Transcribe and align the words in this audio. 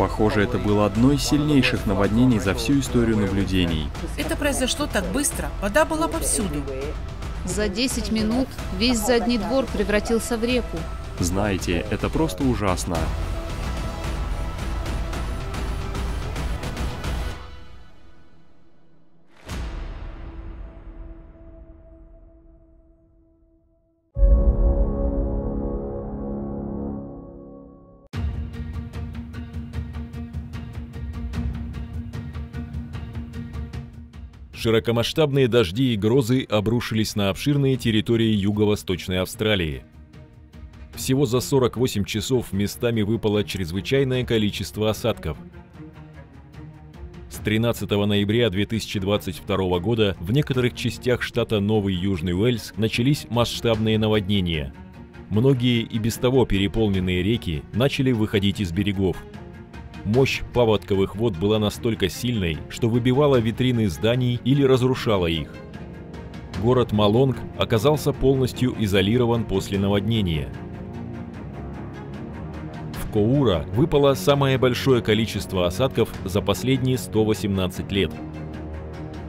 Похоже, 0.00 0.44
это 0.44 0.56
было 0.56 0.86
одно 0.86 1.12
из 1.12 1.22
сильнейших 1.22 1.84
наводнений 1.84 2.38
за 2.38 2.54
всю 2.54 2.80
историю 2.80 3.18
наблюдений. 3.18 3.90
Это 4.16 4.34
произошло 4.34 4.86
так 4.90 5.04
быстро. 5.12 5.50
Вода 5.60 5.84
была 5.84 6.08
повсюду. 6.08 6.62
За 7.44 7.68
10 7.68 8.10
минут 8.10 8.48
весь 8.78 8.98
задний 8.98 9.36
двор 9.36 9.66
превратился 9.66 10.38
в 10.38 10.44
реку. 10.44 10.78
Знаете, 11.18 11.84
это 11.90 12.08
просто 12.08 12.44
ужасно. 12.44 12.96
Широкомасштабные 34.60 35.48
дожди 35.48 35.94
и 35.94 35.96
грозы 35.96 36.42
обрушились 36.42 37.16
на 37.16 37.30
обширные 37.30 37.78
территории 37.78 38.28
юго-восточной 38.28 39.22
Австралии. 39.22 39.84
Всего 40.94 41.24
за 41.24 41.40
48 41.40 42.04
часов 42.04 42.52
местами 42.52 43.00
выпало 43.00 43.42
чрезвычайное 43.42 44.22
количество 44.26 44.90
осадков. 44.90 45.38
С 47.30 47.36
13 47.36 47.90
ноября 47.90 48.50
2022 48.50 49.78
года 49.78 50.14
в 50.20 50.30
некоторых 50.30 50.74
частях 50.74 51.22
штата 51.22 51.58
Новый 51.58 51.94
Южный 51.94 52.34
Уэльс 52.34 52.74
начались 52.76 53.26
масштабные 53.30 53.98
наводнения. 53.98 54.74
Многие 55.30 55.80
и 55.80 55.98
без 55.98 56.16
того 56.16 56.44
переполненные 56.44 57.22
реки 57.22 57.62
начали 57.72 58.12
выходить 58.12 58.60
из 58.60 58.72
берегов. 58.72 59.16
Мощь 60.04 60.40
паводковых 60.54 61.14
вод 61.14 61.36
была 61.36 61.58
настолько 61.58 62.08
сильной, 62.08 62.58
что 62.68 62.88
выбивала 62.88 63.36
витрины 63.36 63.88
зданий 63.88 64.40
или 64.44 64.62
разрушала 64.62 65.26
их. 65.26 65.52
Город 66.62 66.92
Малонг 66.92 67.36
оказался 67.58 68.12
полностью 68.12 68.74
изолирован 68.78 69.44
после 69.44 69.78
наводнения. 69.78 70.48
В 73.02 73.12
Коура 73.12 73.66
выпало 73.74 74.14
самое 74.14 74.56
большое 74.56 75.02
количество 75.02 75.66
осадков 75.66 76.10
за 76.24 76.40
последние 76.40 76.96
118 76.96 77.90
лет. 77.92 78.12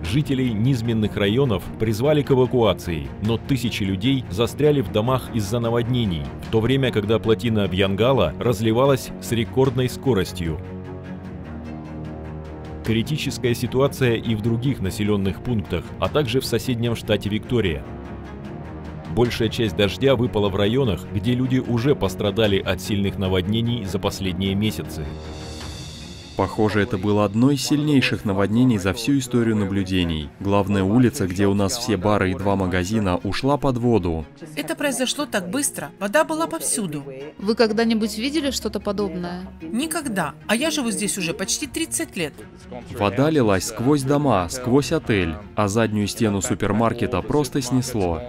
Жителей 0.04 0.52
низменных 0.52 1.16
районов 1.16 1.64
призвали 1.80 2.22
к 2.22 2.32
эвакуации, 2.32 3.08
но 3.22 3.38
тысячи 3.38 3.84
людей 3.84 4.26
застряли 4.30 4.82
в 4.82 4.92
домах 4.92 5.30
из-за 5.34 5.60
наводнений, 5.60 6.24
в 6.48 6.52
то 6.52 6.60
время, 6.60 6.92
когда 6.92 7.20
плотина 7.20 7.68
Бьянгала 7.68 8.34
разливалась 8.40 9.10
с 9.22 9.32
рекордной 9.32 9.88
скоростью. 9.90 10.60
Критическая 12.84 13.54
ситуация 13.54 14.16
и 14.16 14.34
в 14.34 14.42
других 14.42 14.82
населенных 14.82 15.44
пунктах, 15.44 15.86
а 16.00 16.10
также 16.10 16.42
в 16.42 16.46
соседнем 16.46 16.96
штате 16.96 17.30
Виктория. 17.30 17.84
Большая 19.16 19.50
часть 19.50 19.76
дождя 19.76 20.16
выпала 20.16 20.50
в 20.50 20.56
районах, 20.56 21.06
где 21.14 21.36
люди 21.36 21.60
уже 21.60 21.96
пострадали 21.96 22.60
от 22.60 22.82
сильных 22.82 23.20
наводнений 23.20 23.86
за 23.86 24.00
последние 24.00 24.56
месяцы. 24.56 25.06
Похоже, 26.42 26.82
это 26.82 26.98
было 26.98 27.24
одно 27.24 27.52
из 27.52 27.64
сильнейших 27.64 28.26
наводнений 28.26 28.80
за 28.80 28.94
всю 28.94 29.20
историю 29.20 29.56
наблюдений. 29.56 30.28
Главная 30.40 30.82
улица, 30.82 31.28
где 31.28 31.46
у 31.46 31.54
нас 31.54 31.78
все 31.78 31.98
бары 31.98 32.32
и 32.32 32.34
два 32.34 32.56
магазина, 32.56 33.18
ушла 33.18 33.58
под 33.58 33.78
воду. 33.78 34.26
Это 34.56 34.76
произошло 34.76 35.28
так 35.28 35.52
быстро. 35.52 35.92
Вода 36.00 36.24
была 36.24 36.48
повсюду. 36.48 37.04
Вы 37.38 37.54
когда-нибудь 37.54 38.18
видели 38.18 38.50
что-то 38.50 38.80
подобное? 38.80 39.48
Никогда. 39.62 40.34
А 40.48 40.56
я 40.56 40.72
живу 40.72 40.90
здесь 40.90 41.16
уже 41.20 41.36
почти 41.36 41.68
30 41.68 42.18
лет. 42.18 42.34
Вода 42.98 43.30
лилась 43.30 43.66
сквозь 43.66 44.02
дома, 44.02 44.50
сквозь 44.50 44.92
отель, 44.92 45.36
а 45.54 45.68
заднюю 45.68 46.08
стену 46.08 46.42
супермаркета 46.42 47.22
просто 47.22 47.62
снесло. 47.62 48.20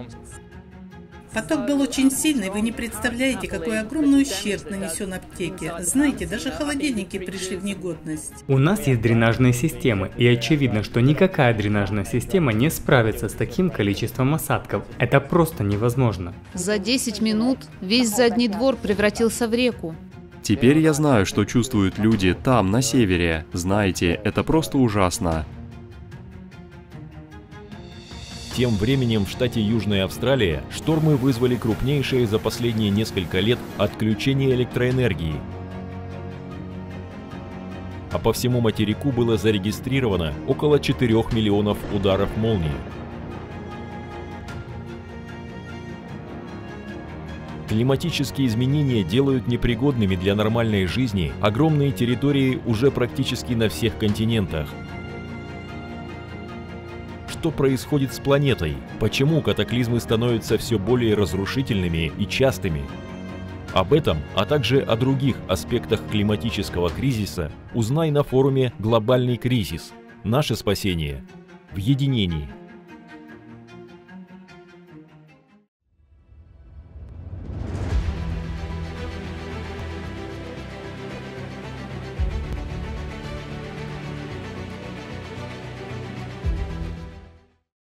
Поток 1.34 1.66
был 1.66 1.81
очень 1.81 2.10
сильный, 2.10 2.50
вы 2.50 2.60
не 2.60 2.72
представляете, 2.72 3.48
какой 3.48 3.81
огромный 3.81 4.22
ущерб 4.22 4.69
нанесен 4.70 5.15
аптеке. 5.15 5.72
Знаете, 5.81 6.26
даже 6.26 6.50
холодильники 6.50 7.19
пришли 7.19 7.56
в 7.56 7.65
негодность. 7.65 8.44
У 8.48 8.59
нас 8.59 8.87
есть 8.87 9.00
дренажные 9.00 9.54
системы, 9.54 10.10
и 10.19 10.26
очевидно, 10.26 10.82
что 10.82 11.00
никакая 11.00 11.54
дренажная 11.54 12.04
система 12.04 12.53
не 12.53 12.70
справится 12.70 13.28
с 13.28 13.32
таким 13.32 13.70
количеством 13.70 14.34
осадков. 14.34 14.84
Это 14.98 15.20
просто 15.20 15.65
невозможно. 15.65 16.34
За 16.53 16.78
10 16.78 17.22
минут 17.22 17.59
весь 17.81 18.14
задний 18.14 18.49
двор 18.49 18.76
превратился 18.76 19.49
в 19.49 19.54
реку. 19.54 19.94
Теперь 20.43 20.78
я 20.78 20.93
знаю, 20.93 21.25
что 21.25 21.44
чувствуют 21.44 21.99
люди 21.99 22.34
там, 22.34 22.70
на 22.70 22.82
севере. 22.82 23.47
Знаете, 23.53 24.20
это 24.25 24.43
просто 24.43 24.76
ужасно. 24.76 25.47
Тем 28.54 28.72
временем 28.76 29.24
в 29.24 29.30
штате 29.30 29.62
Южная 29.62 30.04
Австралия 30.04 30.62
штормы 30.70 31.16
вызвали 31.16 31.56
крупнейшее 31.56 32.26
за 32.26 32.38
последние 32.38 32.90
несколько 32.90 33.40
лет 33.40 33.58
отключение 33.78 34.50
электроэнергии. 34.54 35.36
А 38.10 38.18
по 38.18 38.34
всему 38.34 38.60
материку 38.60 39.10
было 39.10 39.38
зарегистрировано 39.38 40.34
около 40.46 40.78
4 40.78 41.14
миллионов 41.32 41.78
ударов 41.94 42.36
молнии. 42.36 42.68
Климатические 47.70 48.48
изменения 48.48 49.02
делают 49.02 49.48
непригодными 49.48 50.14
для 50.14 50.34
нормальной 50.34 50.84
жизни 50.84 51.32
огромные 51.40 51.90
территории 51.90 52.60
уже 52.66 52.90
практически 52.90 53.54
на 53.54 53.70
всех 53.70 53.96
континентах– 53.96 54.69
что 57.42 57.50
происходит 57.50 58.14
с 58.14 58.20
планетой, 58.20 58.76
почему 59.00 59.42
катаклизмы 59.42 59.98
становятся 59.98 60.58
все 60.58 60.78
более 60.78 61.16
разрушительными 61.16 62.12
и 62.16 62.25
частыми. 62.25 62.82
Об 63.72 63.92
этом, 63.92 64.19
а 64.36 64.44
также 64.44 64.80
о 64.80 64.94
других 64.94 65.34
аспектах 65.48 66.00
климатического 66.08 66.88
кризиса 66.88 67.50
узнай 67.75 68.12
на 68.12 68.22
форуме 68.22 68.72
«Глобальный 68.78 69.38
кризис. 69.38 69.92
Наше 70.22 70.54
спасение 70.54 71.25
в 71.72 71.78
единении». 71.78 72.48